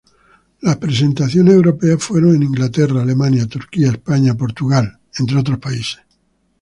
Las 0.61 0.77
presentaciones 0.77 1.53
europeas 1.53 2.03
fueron 2.03 2.35
en 2.37 2.41
Inglaterra, 2.41 3.03
Alemania, 3.03 3.45
Turquía, 3.45 3.91
España, 3.91 4.33
Portugal 4.33 4.97
entre 5.19 5.37
otros 5.37 5.59
países. 5.59 5.99